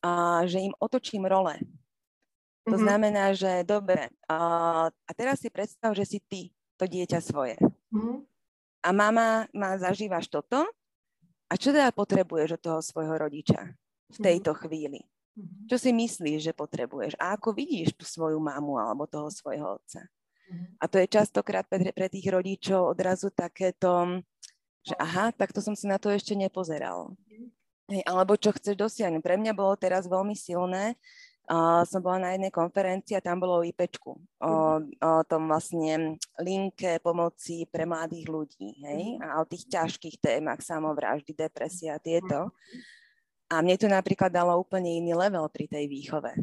a 0.00 0.42
že 0.48 0.64
im 0.64 0.74
otočím 0.80 1.28
role. 1.28 1.60
To 2.68 2.76
mm-hmm. 2.76 2.84
znamená, 2.84 3.24
že 3.32 3.64
dobre, 3.64 4.08
a, 4.28 4.38
a 4.88 5.10
teraz 5.16 5.40
si 5.40 5.48
predstav, 5.52 5.92
že 5.96 6.04
si 6.04 6.18
ty 6.20 6.52
to 6.76 6.84
dieťa 6.88 7.20
svoje. 7.20 7.56
Mm-hmm. 7.92 8.16
A 8.80 8.90
mama, 8.96 9.44
má 9.52 9.76
zažívaš 9.76 10.28
toto? 10.32 10.64
A 11.50 11.58
čo 11.58 11.74
teda 11.74 11.90
potrebuješ 11.90 12.56
od 12.56 12.62
toho 12.62 12.80
svojho 12.80 13.14
rodiča 13.18 13.74
v 14.10 14.16
mhm. 14.16 14.24
tejto 14.24 14.52
chvíli? 14.66 15.02
Mm-hmm. 15.40 15.66
Čo 15.70 15.76
si 15.78 15.90
myslíš, 15.94 16.38
že 16.50 16.52
potrebuješ? 16.52 17.14
A 17.16 17.38
ako 17.38 17.54
vidíš 17.54 17.94
tú 17.94 18.04
svoju 18.04 18.36
mamu 18.42 18.76
alebo 18.76 19.06
toho 19.06 19.30
svojho 19.30 19.78
otca? 19.78 20.02
Mm-hmm. 20.04 20.82
A 20.82 20.84
to 20.90 20.96
je 20.98 21.06
častokrát 21.06 21.64
pre, 21.70 21.94
pre 21.94 22.06
tých 22.10 22.26
rodičov 22.26 22.92
odrazu 22.92 23.30
takéto, 23.30 24.20
že 24.82 24.94
aha, 24.98 25.30
takto 25.30 25.62
som 25.62 25.78
si 25.78 25.86
na 25.86 26.02
to 26.02 26.10
ešte 26.10 26.34
nepozeral. 26.34 27.14
Hej, 27.90 28.02
alebo 28.06 28.38
čo 28.38 28.54
chceš 28.54 28.78
dosiahnuť. 28.78 29.22
Pre 29.22 29.36
mňa 29.38 29.52
bolo 29.54 29.74
teraz 29.74 30.06
veľmi 30.06 30.34
silné, 30.34 30.94
Uh, 31.50 31.82
som 31.82 31.98
bola 31.98 32.22
na 32.22 32.30
jednej 32.38 32.54
konferencii 32.54 33.18
a 33.18 33.26
tam 33.26 33.42
bolo 33.42 33.58
o 33.58 33.66
IPčku, 33.66 34.14
o, 34.38 34.52
mhm. 34.78 35.02
o 35.02 35.12
tom 35.26 35.50
vlastne 35.50 36.14
linke 36.38 37.02
pomoci 37.02 37.66
pre 37.66 37.82
mladých 37.82 38.30
ľudí, 38.30 38.78
hej, 38.86 39.18
mhm. 39.18 39.26
a 39.26 39.42
o 39.42 39.44
tých 39.50 39.66
ťažkých 39.66 40.22
témach, 40.22 40.62
samovraždy, 40.62 41.34
depresia, 41.34 41.98
tieto. 41.98 42.54
A 43.50 43.66
mne 43.66 43.74
to 43.74 43.90
napríklad 43.90 44.30
dalo 44.30 44.54
úplne 44.62 45.02
iný 45.02 45.10
level 45.10 45.50
pri 45.50 45.66
tej 45.66 45.90
výchove, 45.90 46.38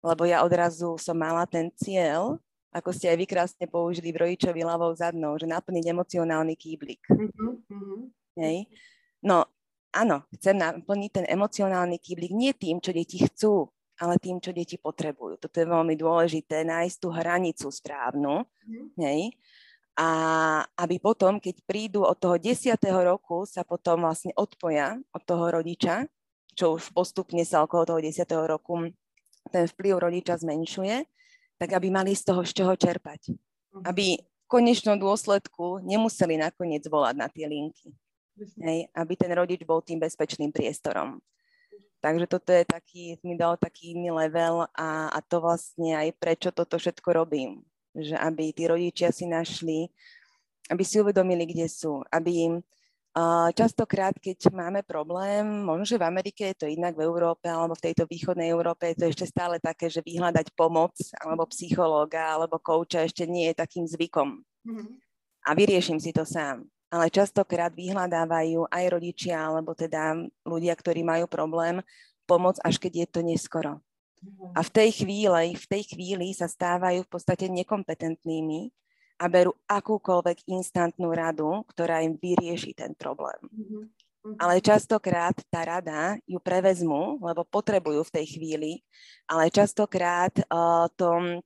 lebo 0.00 0.24
ja 0.24 0.40
odrazu 0.40 0.96
som 0.96 1.20
mala 1.20 1.44
ten 1.44 1.68
cieľ, 1.76 2.40
ako 2.72 2.96
ste 2.96 3.12
aj 3.12 3.16
vy 3.20 3.26
krásne 3.28 3.66
použili 3.68 4.08
v 4.08 4.24
rodičovi 4.24 4.64
ľavou 4.64 4.88
zadnou, 4.96 5.36
že 5.36 5.44
naplniť 5.44 5.84
emocionálny 5.84 6.56
kýblik. 6.56 7.04
Mm-hmm. 7.12 7.96
Hej. 8.40 8.72
No, 9.20 9.44
áno, 9.92 10.24
chcem 10.32 10.56
naplniť 10.56 11.10
ten 11.12 11.26
emocionálny 11.28 12.00
kýblik 12.00 12.32
nie 12.32 12.56
tým, 12.56 12.80
čo 12.80 12.96
deti 12.96 13.20
chcú, 13.20 13.68
ale 13.96 14.20
tým, 14.20 14.40
čo 14.40 14.52
deti 14.52 14.76
potrebujú. 14.76 15.40
Toto 15.40 15.56
je 15.56 15.66
veľmi 15.66 15.96
dôležité, 15.96 16.64
nájsť 16.68 16.96
tú 17.00 17.08
hranicu 17.12 17.66
správnu, 17.72 18.44
mm. 18.44 18.86
hej? 19.00 19.32
A 19.96 20.08
aby 20.76 21.00
potom, 21.00 21.40
keď 21.40 21.56
prídu 21.64 22.04
od 22.04 22.20
toho 22.20 22.36
desiatého 22.36 23.00
roku, 23.00 23.48
sa 23.48 23.64
potom 23.64 24.04
vlastne 24.04 24.36
odpoja 24.36 25.00
od 25.16 25.22
toho 25.24 25.48
rodiča, 25.48 26.04
čo 26.52 26.76
už 26.76 26.92
postupne 26.92 27.40
sa 27.48 27.64
okolo 27.64 27.88
toho 27.88 28.00
desiatého 28.04 28.44
roku 28.44 28.92
ten 29.48 29.64
vplyv 29.64 30.02
rodiča 30.02 30.42
zmenšuje, 30.42 31.06
tak 31.56 31.72
aby 31.72 31.88
mali 31.88 32.12
z 32.12 32.28
toho 32.28 32.42
z 32.44 32.52
čoho 32.52 32.74
čerpať. 32.76 33.32
Mm. 33.32 33.82
Aby 33.88 34.06
v 34.20 34.46
konečnom 34.46 35.00
dôsledku 35.00 35.80
nemuseli 35.82 36.36
nakoniec 36.38 36.84
volať 36.86 37.14
na 37.16 37.26
tie 37.32 37.48
linky. 37.48 37.90
Hej, 38.36 38.92
aby 38.92 39.16
ten 39.16 39.32
rodič 39.32 39.64
bol 39.64 39.80
tým 39.80 39.96
bezpečným 39.96 40.52
priestorom. 40.52 41.24
Takže 42.06 42.30
toto 42.30 42.54
je 42.54 42.62
taký, 42.62 43.18
mi 43.26 43.34
dal 43.34 43.58
taký 43.58 43.98
iný 43.98 44.14
level 44.14 44.70
a, 44.78 45.10
a 45.10 45.18
to 45.26 45.42
vlastne 45.42 45.90
aj 45.90 46.14
prečo 46.22 46.54
toto 46.54 46.78
všetko 46.78 47.10
robím. 47.10 47.66
Že 47.98 48.14
aby 48.14 48.54
tí 48.54 48.70
rodičia 48.70 49.10
si 49.10 49.26
našli, 49.26 49.90
aby 50.70 50.86
si 50.86 51.02
uvedomili, 51.02 51.50
kde 51.50 51.66
sú, 51.66 52.06
aby 52.14 52.30
im 52.46 52.54
uh, 52.62 53.50
častokrát, 53.50 54.14
keď 54.22 54.54
máme 54.54 54.86
problém, 54.86 55.66
možno, 55.66 55.82
že 55.82 55.98
v 55.98 56.06
Amerike 56.06 56.54
je 56.54 56.62
to 56.62 56.66
inak, 56.70 56.94
v 56.94 57.10
Európe 57.10 57.50
alebo 57.50 57.74
v 57.74 57.90
tejto 57.90 58.06
východnej 58.06 58.54
Európe 58.54 58.94
je 58.94 59.02
to 59.02 59.10
ešte 59.10 59.26
stále 59.26 59.58
také, 59.58 59.90
že 59.90 59.98
vyhľadať 59.98 60.54
pomoc 60.54 60.94
alebo 61.18 61.50
psychológa 61.50 62.38
alebo 62.38 62.62
kouča 62.62 63.02
ešte 63.02 63.26
nie 63.26 63.50
je 63.50 63.58
takým 63.58 63.82
zvykom. 63.82 64.46
Mm-hmm. 64.62 64.88
A 65.42 65.50
vyrieším 65.58 65.98
si 65.98 66.14
to 66.14 66.22
sám 66.22 66.70
ale 66.90 67.10
častokrát 67.10 67.74
vyhľadávajú 67.74 68.70
aj 68.70 68.84
rodičia 68.90 69.38
alebo 69.42 69.74
teda 69.74 70.26
ľudia, 70.46 70.74
ktorí 70.78 71.02
majú 71.02 71.26
problém, 71.26 71.82
pomoc, 72.26 72.58
až 72.62 72.78
keď 72.78 72.92
je 73.04 73.06
to 73.06 73.20
neskoro. 73.22 73.72
A 74.56 74.60
v 74.64 74.70
tej 74.70 74.90
chvíli, 75.04 75.54
v 75.54 75.66
tej 75.70 75.82
chvíli 75.86 76.34
sa 76.34 76.50
stávajú 76.50 77.06
v 77.06 77.10
podstate 77.10 77.46
nekompetentnými 77.46 78.74
a 79.16 79.24
berú 79.30 79.54
akúkoľvek 79.70 80.50
instantnú 80.50 81.14
radu, 81.14 81.62
ktorá 81.70 82.02
im 82.02 82.18
vyrieši 82.18 82.74
ten 82.74 82.92
problém. 82.98 83.38
Ale 84.42 84.58
častokrát 84.58 85.38
tá 85.46 85.62
rada 85.62 86.18
ju 86.26 86.42
prevezmu, 86.42 87.22
lebo 87.22 87.46
potrebujú 87.46 88.02
v 88.10 88.14
tej 88.18 88.26
chvíli, 88.34 88.82
ale 89.30 89.54
častokrát 89.54 90.34
uh, 90.50 90.90
to 90.98 91.38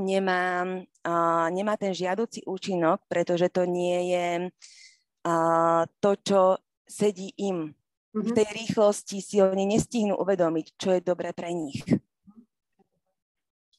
nemá, 0.00 0.64
uh, 0.64 1.46
nemá 1.52 1.76
ten 1.76 1.92
žiaduci 1.92 2.48
účinok, 2.48 3.04
pretože 3.06 3.52
to 3.52 3.68
nie 3.68 4.16
je 4.16 4.28
uh, 4.48 5.84
to, 6.00 6.10
čo 6.20 6.40
sedí 6.88 7.30
im. 7.38 7.70
Mm-hmm. 8.10 8.26
V 8.26 8.30
tej 8.34 8.48
rýchlosti 8.66 9.22
si 9.22 9.38
oni 9.38 9.70
nestihnú 9.70 10.18
uvedomiť, 10.18 10.66
čo 10.74 10.98
je 10.98 11.00
dobré 11.04 11.30
pre 11.30 11.54
nich. 11.54 11.78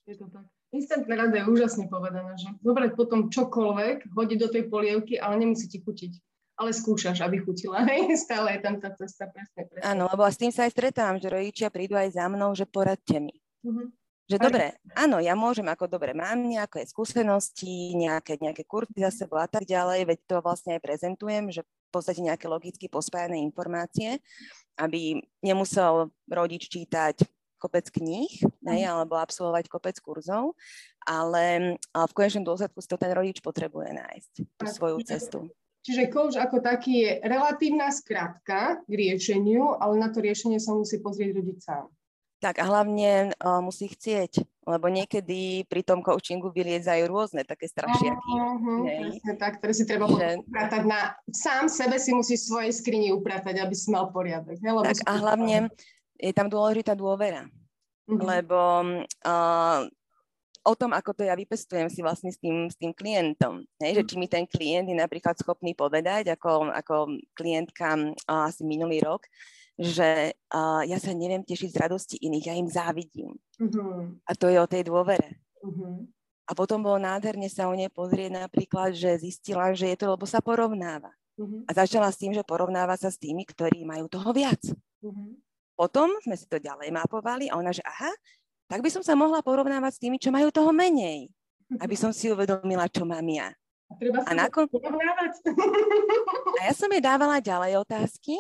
Je 0.08 0.16
to 0.16 0.32
tak. 0.32 0.48
Instantná 0.72 1.20
rada 1.20 1.36
je 1.36 1.52
úžasne 1.52 1.92
povedaná, 1.92 2.40
že 2.40 2.48
dobre 2.64 2.96
potom 2.96 3.28
čokoľvek 3.28 4.16
hodiť 4.16 4.40
do 4.40 4.48
tej 4.48 4.64
polievky, 4.72 5.20
ale 5.20 5.44
nemusí 5.44 5.68
ti 5.68 5.84
chutiť. 5.84 6.16
Ale 6.56 6.72
skúšaš, 6.72 7.20
aby 7.28 7.44
chutila. 7.44 7.84
Hej? 7.92 8.16
Stále 8.16 8.56
je 8.56 8.60
tam 8.64 8.80
tá 8.80 8.96
cesta 8.96 9.28
presne. 9.28 9.68
presne. 9.68 9.84
Áno, 9.84 10.08
lebo 10.08 10.24
s 10.24 10.40
tým 10.40 10.56
sa 10.56 10.64
aj 10.64 10.72
stretávam, 10.72 11.20
že 11.20 11.28
rodičia 11.28 11.68
prídu 11.68 12.00
aj 12.00 12.16
za 12.16 12.26
mnou, 12.32 12.56
že 12.56 12.64
poradte 12.64 13.20
mi. 13.20 13.36
Mm-hmm. 13.68 13.88
Že 14.30 14.38
dobre, 14.38 14.66
áno, 14.96 15.20
ja 15.20 15.36
môžem 15.36 15.68
ako 15.68 15.92
dobre, 15.92 16.16
mám 16.16 16.40
nejaké 16.40 16.88
skúsenosti, 16.88 17.98
nejaké, 17.98 18.40
nejaké 18.40 18.64
kurzy 18.64 18.96
za 18.96 19.12
sebou 19.12 19.42
a 19.42 19.50
tak 19.50 19.68
ďalej, 19.68 20.08
veď 20.08 20.20
to 20.24 20.36
vlastne 20.40 20.78
aj 20.78 20.82
prezentujem, 20.82 21.52
že 21.52 21.66
v 21.66 21.90
podstate 21.92 22.24
nejaké 22.24 22.48
logicky 22.48 22.88
pospájané 22.88 23.44
informácie, 23.44 24.24
aby 24.80 25.20
nemusel 25.44 26.16
rodič 26.32 26.72
čítať 26.72 27.28
kopec 27.62 27.86
kníh, 27.94 28.32
ne, 28.66 28.82
mhm. 28.82 28.90
alebo 28.90 29.22
absolvovať 29.22 29.70
kopec 29.70 29.94
kurzov, 30.02 30.58
ale 31.06 31.78
v 31.94 32.14
konečnom 32.18 32.42
dôsledku 32.42 32.82
si 32.82 32.90
to 32.90 32.98
ten 32.98 33.14
rodič 33.14 33.38
potrebuje 33.46 33.94
nájsť, 33.94 34.32
tú 34.58 34.66
svoju 34.66 34.98
cestu. 35.06 35.40
Čiže 35.82 36.14
coach 36.14 36.38
ako 36.38 36.62
taký 36.62 36.94
je 37.06 37.12
relatívna 37.26 37.90
skratka 37.90 38.86
k 38.86 38.92
riešeniu, 38.94 39.82
ale 39.82 39.98
na 39.98 40.14
to 40.14 40.22
riešenie 40.22 40.62
sa 40.62 40.78
musí 40.78 41.02
pozrieť 41.02 41.42
rodič 41.42 41.66
sám. 41.66 41.90
Tak 42.42 42.58
a 42.58 42.66
hlavne 42.66 43.38
uh, 43.38 43.62
musí 43.62 43.86
chcieť, 43.86 44.42
lebo 44.66 44.90
niekedy 44.90 45.62
pri 45.70 45.86
tom 45.86 46.02
coachingu 46.02 46.50
vyliezajú 46.50 47.06
rôzne 47.06 47.46
také 47.46 47.70
strašiaky. 47.70 48.32
Uh-huh, 48.34 48.82
presne 48.82 49.34
tak, 49.38 49.62
ktoré 49.62 49.74
si 49.78 49.86
treba 49.86 50.10
že... 50.10 50.42
upratať 50.42 50.84
na... 50.90 51.14
Sám 51.30 51.70
sebe 51.70 52.02
si 52.02 52.18
musí 52.18 52.42
svoje 52.42 52.74
skrini 52.74 53.14
upratať, 53.14 53.62
aby 53.62 53.78
si 53.78 53.94
mal 53.94 54.10
poriadok. 54.10 54.58
Ne? 54.58 54.74
Lebo 54.74 54.90
tak 54.90 55.06
a 55.06 55.14
hlavne 55.22 55.70
je 56.18 56.34
tam 56.34 56.50
dôležitá 56.50 56.98
dôvera, 56.98 57.46
uh-huh. 57.46 58.18
lebo 58.18 58.60
uh, 59.22 59.86
o 60.66 60.74
tom, 60.74 60.98
ako 60.98 61.14
to 61.14 61.30
ja 61.30 61.38
vypestujem 61.38 61.94
si 61.94 62.02
vlastne 62.02 62.34
s 62.34 62.42
tým, 62.42 62.74
s 62.74 62.78
tým 62.78 62.90
klientom. 62.90 63.62
Ne? 63.78 63.94
Že 63.94 64.02
či 64.10 64.16
mi 64.18 64.26
ten 64.26 64.50
klient 64.50 64.90
je 64.90 64.98
napríklad 64.98 65.38
schopný 65.38 65.78
povedať, 65.78 66.34
ako, 66.34 66.74
ako 66.74 67.22
klientka 67.38 68.18
uh, 68.26 68.50
asi 68.50 68.66
minulý 68.66 68.98
rok, 69.06 69.30
že 69.80 70.36
uh, 70.52 70.84
ja 70.84 70.98
sa 71.00 71.16
neviem 71.16 71.42
tešiť 71.42 71.70
z 71.72 71.82
radosti 71.82 72.16
iných, 72.20 72.46
ja 72.48 72.56
im 72.58 72.70
závidím. 72.70 73.32
Uh-huh. 73.58 74.14
A 74.28 74.32
to 74.36 74.52
je 74.52 74.60
o 74.60 74.68
tej 74.68 74.88
dôvere. 74.88 75.40
Uh-huh. 75.64 76.06
A 76.46 76.52
potom 76.52 76.84
bolo 76.84 77.00
nádherne 77.00 77.48
sa 77.48 77.72
o 77.72 77.74
nej 77.74 77.88
pozrieť 77.88 78.46
napríklad, 78.46 78.92
že 78.92 79.22
zistila, 79.22 79.72
že 79.72 79.96
je 79.96 79.98
to, 79.98 80.12
lebo 80.12 80.28
sa 80.28 80.44
porovnáva. 80.44 81.10
Uh-huh. 81.40 81.64
A 81.66 81.72
začala 81.72 82.12
s 82.12 82.20
tým, 82.20 82.36
že 82.36 82.44
porovnáva 82.44 83.00
sa 83.00 83.08
s 83.08 83.18
tými, 83.18 83.48
ktorí 83.48 83.88
majú 83.88 84.12
toho 84.12 84.30
viac. 84.36 84.60
Uh-huh. 85.02 85.40
Potom 85.74 86.12
sme 86.22 86.36
si 86.38 86.46
to 86.46 86.62
ďalej 86.62 86.94
mapovali 86.94 87.50
a 87.50 87.58
ona, 87.58 87.74
že 87.74 87.82
aha, 87.82 88.12
tak 88.70 88.86
by 88.86 88.90
som 88.94 89.04
sa 89.04 89.18
mohla 89.18 89.42
porovnávať 89.42 89.98
s 89.98 90.02
tými, 90.02 90.22
čo 90.22 90.30
majú 90.30 90.54
toho 90.54 90.70
menej. 90.72 91.32
Aby 91.80 91.96
som 91.96 92.12
si 92.12 92.28
uvedomila, 92.28 92.86
čo 92.92 93.08
mám 93.08 93.24
ja. 93.26 93.50
A 93.92 93.94
treba 93.96 94.24
a 94.24 94.32
nakon... 94.36 94.68
A 96.60 96.62
ja 96.68 96.74
som 96.76 96.92
jej 96.92 97.04
dávala 97.04 97.40
ďalej 97.44 97.80
otázky 97.80 98.36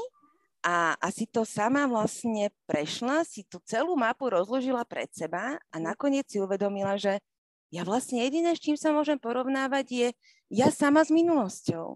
a 0.62 0.94
asi 1.02 1.26
to 1.26 1.42
sama 1.42 1.90
vlastne 1.90 2.54
prešla, 2.70 3.26
si 3.26 3.42
tú 3.50 3.58
celú 3.66 3.98
mapu 3.98 4.30
rozložila 4.30 4.86
pred 4.86 5.10
seba 5.10 5.58
a 5.74 5.76
mhm. 5.78 5.84
nakoniec 5.84 6.26
si 6.30 6.38
uvedomila, 6.38 6.96
že 6.98 7.18
ja 7.72 7.88
vlastne 7.88 8.20
jediné, 8.22 8.52
s 8.52 8.62
čím 8.62 8.76
sa 8.76 8.92
môžem 8.92 9.16
porovnávať, 9.16 9.86
je 9.90 10.08
ja 10.52 10.68
sama 10.68 11.08
s 11.08 11.10
minulosťou. 11.10 11.96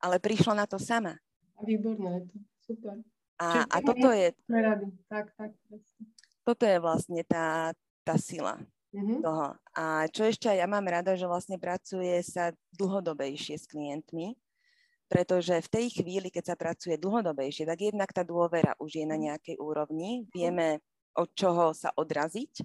Ale 0.00 0.16
prišla 0.16 0.64
na 0.64 0.66
to 0.66 0.80
sama. 0.80 1.20
A 1.54 1.60
výborné 1.60 2.08
je 2.08 2.22
to, 2.24 2.36
super. 2.72 2.94
A, 3.36 3.68
a 3.68 3.76
toto 3.84 4.08
je... 4.16 4.32
Rady. 4.48 4.88
Tak, 5.12 5.32
tak, 5.36 5.52
Toto 6.44 6.64
je 6.64 6.80
vlastne 6.80 7.20
tá, 7.28 7.76
tá 8.00 8.16
sila. 8.16 8.56
mm-hmm. 8.94 9.20
toho. 9.22 9.56
A 9.76 10.08
čo 10.10 10.26
ešte 10.26 10.50
ja 10.50 10.66
mám 10.66 10.84
rada, 10.88 11.14
že 11.14 11.28
vlastne 11.28 11.56
pracuje 11.56 12.20
sa 12.24 12.52
dlhodobejšie 12.76 13.56
s 13.60 13.66
klientmi, 13.68 14.34
pretože 15.10 15.58
v 15.58 15.68
tej 15.68 15.86
chvíli, 15.90 16.30
keď 16.30 16.54
sa 16.54 16.56
pracuje 16.56 16.94
dlhodobejšie, 16.94 17.66
tak 17.66 17.82
jednak 17.82 18.14
tá 18.14 18.22
dôvera 18.22 18.78
už 18.78 19.02
je 19.02 19.06
na 19.10 19.18
mhm. 19.18 19.22
nejakej 19.26 19.56
úrovni, 19.58 20.30
vieme, 20.30 20.78
od 21.18 21.26
čoho 21.34 21.74
sa 21.74 21.90
odraziť 21.98 22.62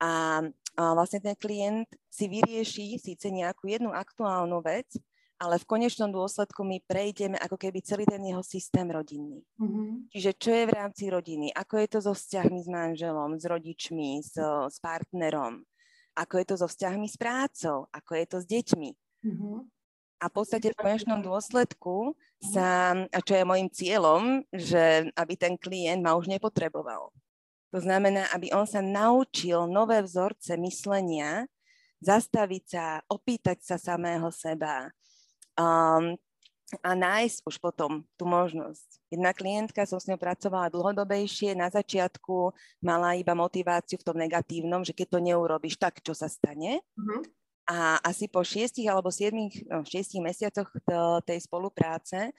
a, 0.00 0.40
a 0.78 0.82
vlastne 0.94 1.18
ten 1.18 1.34
klient 1.34 1.90
si 2.06 2.30
vyrieši 2.30 3.02
síce 3.02 3.26
nejakú 3.28 3.66
jednu 3.66 3.90
aktuálnu 3.90 4.62
vec, 4.62 4.86
ale 5.38 5.58
v 5.58 5.68
konečnom 5.70 6.10
dôsledku 6.10 6.66
my 6.66 6.82
prejdeme 6.82 7.38
ako 7.38 7.54
keby 7.54 7.78
celý 7.82 8.02
ten 8.06 8.22
jeho 8.22 8.42
systém 8.42 8.86
rodinný. 8.90 9.42
Mm-hmm. 9.58 10.10
Čiže 10.10 10.30
čo 10.34 10.50
je 10.50 10.64
v 10.66 10.74
rámci 10.74 11.04
rodiny, 11.06 11.54
ako 11.54 11.74
je 11.78 11.88
to 11.90 11.98
so 12.02 12.12
vzťahmi 12.14 12.58
s 12.58 12.68
manželom, 12.70 13.38
s 13.38 13.44
rodičmi, 13.46 14.18
s, 14.18 14.34
s 14.42 14.76
partnerom, 14.82 15.62
ako 16.18 16.34
je 16.42 16.46
to 16.46 16.54
so 16.58 16.66
vzťahmi 16.66 17.06
s 17.06 17.16
prácou, 17.18 17.86
ako 17.94 18.12
je 18.18 18.26
to 18.26 18.38
s 18.42 18.46
deťmi. 18.50 18.90
Mm-hmm. 19.30 19.56
A 20.18 20.26
v 20.26 20.34
podstate 20.34 20.74
v 20.74 20.80
konečnom 20.82 21.22
dôsledku 21.22 22.18
sa, 22.42 22.94
a 23.08 23.18
čo 23.22 23.38
je 23.38 23.46
môjim 23.46 23.70
cieľom, 23.70 24.42
že 24.50 25.10
aby 25.14 25.34
ten 25.38 25.54
klient 25.54 26.02
ma 26.02 26.18
už 26.18 26.26
nepotreboval. 26.26 27.14
To 27.70 27.78
znamená, 27.78 28.26
aby 28.34 28.50
on 28.50 28.66
sa 28.66 28.82
naučil 28.82 29.68
nové 29.70 30.02
vzorce 30.02 30.58
myslenia, 30.58 31.46
zastaviť 32.02 32.64
sa, 32.66 32.84
opýtať 33.10 33.62
sa 33.62 33.76
samého 33.76 34.30
seba, 34.34 34.90
um, 35.58 36.18
a 36.84 36.92
nájsť 36.92 37.48
už 37.48 37.56
potom 37.56 38.04
tú 38.20 38.28
možnosť. 38.28 39.00
Jedna 39.08 39.32
klientka, 39.32 39.88
som 39.88 39.96
s 39.96 40.04
ňou 40.04 40.20
pracovala 40.20 40.68
dlhodobejšie, 40.68 41.56
na 41.56 41.72
začiatku 41.72 42.52
mala 42.84 43.16
iba 43.16 43.32
motiváciu 43.32 43.96
v 43.96 44.04
tom 44.04 44.20
negatívnom, 44.20 44.84
že 44.84 44.92
keď 44.92 45.16
to 45.16 45.18
neurobiš, 45.24 45.80
tak 45.80 46.04
čo 46.04 46.12
sa 46.12 46.28
stane. 46.28 46.84
Uh-huh. 46.92 47.24
A 47.68 48.00
asi 48.00 48.32
po 48.32 48.40
šiestich 48.40 48.88
alebo 48.88 49.12
siedmých, 49.12 49.68
no, 49.68 49.84
šiestich 49.84 50.24
mesiacoch 50.24 50.72
tej 51.28 51.38
spolupráce 51.44 52.32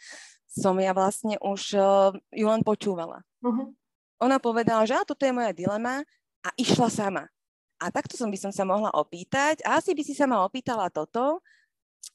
som 0.49 0.73
ja 0.81 0.89
vlastne 0.97 1.37
už 1.37 1.77
uh, 1.77 2.09
ju 2.33 2.49
len 2.49 2.65
počúvala. 2.65 3.21
Uh-huh. 3.45 3.69
Ona 4.25 4.41
povedala, 4.41 4.89
že 4.89 4.97
a 4.97 5.05
toto 5.05 5.21
je 5.21 5.29
moja 5.29 5.53
dilema 5.53 6.01
a 6.41 6.49
išla 6.57 6.89
sama. 6.89 7.29
A 7.77 7.93
takto 7.93 8.17
som 8.17 8.33
by 8.33 8.37
som 8.41 8.49
sa 8.49 8.65
mohla 8.65 8.89
opýtať. 8.89 9.61
A 9.61 9.77
asi 9.77 9.93
by 9.93 10.01
si 10.01 10.17
sa 10.17 10.25
ma 10.25 10.41
opýtala 10.41 10.89
toto, 10.89 11.45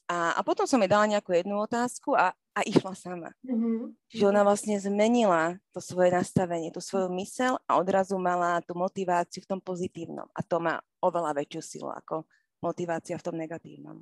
a, 0.05 0.37
a 0.37 0.41
potom 0.45 0.69
som 0.69 0.81
jej 0.85 0.91
dala 0.91 1.09
nejakú 1.09 1.33
jednu 1.33 1.57
otázku 1.65 2.13
a, 2.13 2.37
a 2.53 2.61
išla 2.61 2.93
sama. 2.93 3.31
Mm-hmm. 3.41 3.97
Čiže 4.13 4.25
ona 4.29 4.45
vlastne 4.45 4.77
zmenila 4.77 5.57
to 5.73 5.81
svoje 5.81 6.13
nastavenie, 6.13 6.69
tú 6.69 6.85
svoju 6.85 7.09
mysel 7.17 7.57
a 7.65 7.81
odrazu 7.81 8.21
mala 8.21 8.61
tú 8.61 8.77
motiváciu 8.77 9.41
v 9.41 9.49
tom 9.57 9.61
pozitívnom. 9.65 10.29
A 10.37 10.41
to 10.45 10.61
má 10.61 10.77
oveľa 11.01 11.41
väčšiu 11.41 11.61
silu 11.65 11.89
ako 11.89 12.29
motivácia 12.65 13.21
v 13.21 13.25
tom 13.29 13.37
negatívnom. 13.37 14.01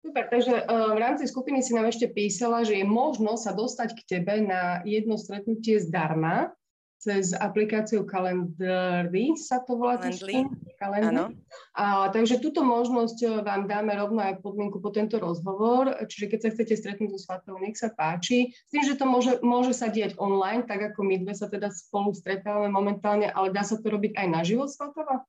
Super, 0.00 0.32
takže 0.32 0.64
uh, 0.64 0.96
v 0.96 0.98
rámci 1.02 1.28
skupiny 1.28 1.60
si 1.60 1.76
nám 1.76 1.90
ešte 1.92 2.08
písala, 2.08 2.64
že 2.64 2.80
je 2.80 2.86
možno 2.86 3.36
sa 3.36 3.52
dostať 3.52 3.92
k 3.92 4.00
tebe 4.16 4.40
na 4.40 4.80
jedno 4.86 5.20
stretnutie 5.20 5.76
zdarma 5.82 6.56
cez 6.96 7.36
aplikáciu 7.36 8.08
Calendly 8.08 9.36
sa 9.36 9.60
to 9.62 9.76
volá. 9.76 10.00
Calendly, 10.00 10.48
áno. 10.80 11.32
A, 11.76 12.08
takže 12.10 12.40
túto 12.40 12.64
možnosť 12.64 13.18
e, 13.22 13.26
vám 13.44 13.68
dáme 13.68 13.94
rovno 13.94 14.20
aj 14.24 14.40
podmienku 14.40 14.80
po 14.80 14.90
tento 14.90 15.20
rozhovor, 15.20 15.92
čiže 16.08 16.26
keď 16.32 16.38
sa 16.40 16.52
chcete 16.56 16.74
stretnúť 16.74 17.10
so 17.14 17.20
Svatou, 17.20 17.60
nech 17.60 17.76
sa 17.76 17.92
páči. 17.92 18.50
S 18.52 18.70
tým, 18.72 18.82
že 18.84 18.96
to 18.96 19.04
môže, 19.04 19.38
môže 19.44 19.76
sa 19.76 19.92
diať 19.92 20.16
online, 20.16 20.64
tak 20.64 20.92
ako 20.92 21.04
my 21.04 21.20
dve 21.20 21.36
sa 21.36 21.46
teda 21.46 21.68
spolu 21.68 22.16
stretávame 22.16 22.72
momentálne, 22.72 23.28
ale 23.28 23.52
dá 23.52 23.62
sa 23.62 23.76
to 23.76 23.86
robiť 23.86 24.16
aj 24.16 24.26
naživo, 24.32 24.64
Svatova? 24.66 25.22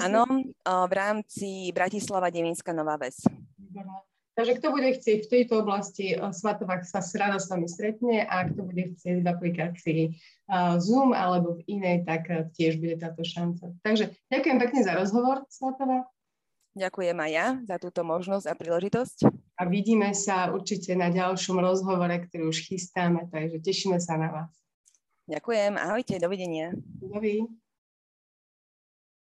Áno, 0.00 0.24
v 0.64 0.92
rámci 0.92 1.70
Bratislava 1.70 2.32
Devínska 2.32 2.72
Nová 2.72 2.96
Ves. 2.96 3.22
Takže 4.34 4.58
kto 4.58 4.74
bude 4.74 4.90
chcieť 4.98 5.18
v 5.26 5.30
tejto 5.30 5.62
oblasti 5.62 6.18
Svatovak 6.18 6.82
sa 6.82 6.98
rada 6.98 7.38
s 7.38 7.46
vami 7.46 7.70
stretne 7.70 8.26
a 8.26 8.42
kto 8.50 8.66
bude 8.66 8.90
chcieť 8.98 9.22
v 9.22 9.30
aplikácii 9.30 10.02
Zoom 10.82 11.14
alebo 11.14 11.62
v 11.62 11.78
inej, 11.78 12.02
tak 12.02 12.26
uh, 12.26 12.50
tiež 12.50 12.82
bude 12.82 12.98
táto 12.98 13.22
šanca. 13.22 13.70
Takže 13.86 14.10
ďakujem 14.34 14.58
pekne 14.58 14.80
za 14.82 14.98
rozhovor, 14.98 15.46
Svatova. 15.46 16.10
Ďakujem 16.74 17.14
aj 17.14 17.30
ja 17.30 17.46
za 17.62 17.76
túto 17.78 18.02
možnosť 18.02 18.50
a 18.50 18.54
príležitosť. 18.58 19.18
A 19.54 19.70
vidíme 19.70 20.10
sa 20.10 20.50
určite 20.50 20.98
na 20.98 21.14
ďalšom 21.14 21.62
rozhovore, 21.62 22.18
ktorý 22.26 22.50
už 22.50 22.66
chystáme, 22.66 23.30
takže 23.30 23.62
tešíme 23.62 24.02
sa 24.02 24.18
na 24.18 24.34
vás. 24.34 24.50
Ďakujem, 25.30 25.78
ahojte, 25.78 26.18
dovidenia. 26.18 26.74
Dovidenia. 26.98 27.46